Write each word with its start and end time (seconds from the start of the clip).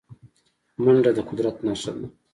منډه 0.83 1.11
د 1.17 1.19
قدرت 1.29 1.55
نښه 1.67 1.91
ده 1.97 2.07